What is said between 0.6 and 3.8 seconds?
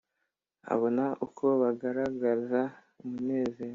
abona uko bagaragaza umunezero